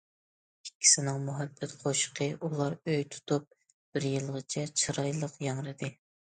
ئىككىسىنىڭ 0.67 1.19
مۇھەببەت 1.27 1.75
قوشىقى 1.83 2.31
ئۇلار 2.41 2.77
ئۆي 2.79 3.07
تۇتۇپ 3.13 3.47
بىر 3.69 4.11
يىلغىچە 4.17 4.67
چىرايلىق 4.83 5.41
ياڭرىدى. 5.51 5.97